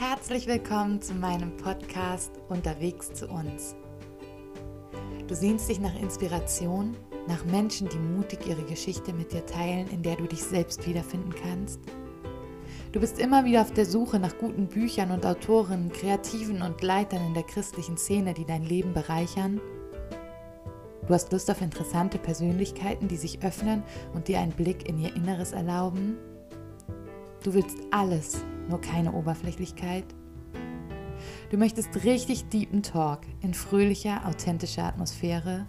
Herzlich 0.00 0.46
willkommen 0.46 1.02
zu 1.02 1.12
meinem 1.12 1.56
Podcast 1.56 2.30
Unterwegs 2.48 3.12
zu 3.14 3.26
uns. 3.26 3.74
Du 5.26 5.34
sehnst 5.34 5.68
dich 5.68 5.80
nach 5.80 6.00
Inspiration, 6.00 6.96
nach 7.26 7.44
Menschen, 7.46 7.88
die 7.88 7.98
mutig 7.98 8.46
ihre 8.46 8.62
Geschichte 8.62 9.12
mit 9.12 9.32
dir 9.32 9.44
teilen, 9.44 9.88
in 9.90 10.04
der 10.04 10.14
du 10.14 10.28
dich 10.28 10.40
selbst 10.40 10.86
wiederfinden 10.86 11.34
kannst. 11.42 11.80
Du 12.92 13.00
bist 13.00 13.18
immer 13.18 13.44
wieder 13.44 13.62
auf 13.62 13.72
der 13.72 13.86
Suche 13.86 14.20
nach 14.20 14.38
guten 14.38 14.68
Büchern 14.68 15.10
und 15.10 15.26
Autoren, 15.26 15.90
Kreativen 15.90 16.62
und 16.62 16.80
Leitern 16.80 17.26
in 17.26 17.34
der 17.34 17.42
christlichen 17.42 17.96
Szene, 17.96 18.34
die 18.34 18.44
dein 18.46 18.62
Leben 18.62 18.94
bereichern. 18.94 19.60
Du 21.08 21.12
hast 21.12 21.32
Lust 21.32 21.50
auf 21.50 21.60
interessante 21.60 22.18
Persönlichkeiten, 22.18 23.08
die 23.08 23.16
sich 23.16 23.42
öffnen 23.42 23.82
und 24.14 24.28
dir 24.28 24.38
einen 24.38 24.52
Blick 24.52 24.88
in 24.88 25.00
ihr 25.00 25.16
Inneres 25.16 25.50
erlauben. 25.50 26.18
Du 27.42 27.52
willst 27.52 27.78
alles, 27.90 28.44
nur 28.68 28.80
keine 28.80 29.12
Oberflächlichkeit. 29.12 30.04
Du 31.50 31.56
möchtest 31.56 32.04
richtig 32.04 32.48
deepen 32.48 32.82
Talk 32.82 33.20
in 33.40 33.54
fröhlicher, 33.54 34.26
authentischer 34.26 34.84
Atmosphäre. 34.84 35.66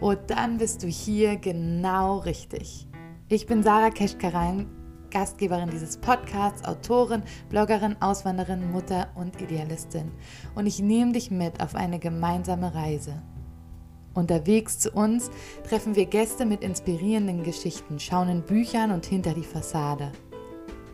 Und 0.00 0.18
dann 0.28 0.58
bist 0.58 0.82
du 0.82 0.86
hier 0.86 1.36
genau 1.36 2.18
richtig. 2.18 2.86
Ich 3.28 3.46
bin 3.46 3.62
Sarah 3.62 3.90
Keschkarein, 3.90 4.68
Gastgeberin 5.10 5.70
dieses 5.70 5.96
Podcasts, 5.96 6.64
Autorin, 6.64 7.22
Bloggerin, 7.48 7.96
Auswanderin, 8.00 8.70
Mutter 8.70 9.08
und 9.14 9.40
Idealistin. 9.40 10.10
Und 10.54 10.66
ich 10.66 10.80
nehme 10.80 11.12
dich 11.12 11.30
mit 11.30 11.62
auf 11.62 11.74
eine 11.74 11.98
gemeinsame 11.98 12.74
Reise. 12.74 13.22
Unterwegs 14.14 14.78
zu 14.78 14.90
uns 14.92 15.30
treffen 15.68 15.96
wir 15.96 16.06
Gäste 16.06 16.44
mit 16.44 16.62
inspirierenden 16.62 17.42
Geschichten, 17.44 17.98
schauen 17.98 18.28
in 18.28 18.42
Büchern 18.42 18.90
und 18.90 19.06
hinter 19.06 19.32
die 19.32 19.42
Fassade. 19.42 20.12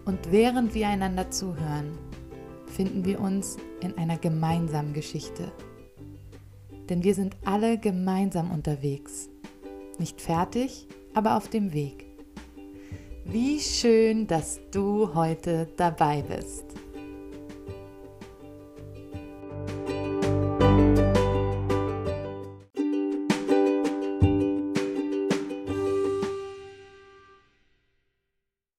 Und 0.08 0.32
während 0.32 0.72
wir 0.72 0.88
einander 0.88 1.30
zuhören, 1.30 1.98
finden 2.64 3.04
wir 3.04 3.20
uns 3.20 3.58
in 3.82 3.98
einer 3.98 4.16
gemeinsamen 4.16 4.94
Geschichte. 4.94 5.52
Denn 6.88 7.04
wir 7.04 7.14
sind 7.14 7.36
alle 7.44 7.76
gemeinsam 7.76 8.50
unterwegs. 8.50 9.28
Nicht 9.98 10.22
fertig, 10.22 10.86
aber 11.12 11.36
auf 11.36 11.48
dem 11.50 11.74
Weg. 11.74 12.06
Wie 13.26 13.60
schön, 13.60 14.26
dass 14.26 14.60
du 14.70 15.14
heute 15.14 15.68
dabei 15.76 16.22
bist. 16.22 16.67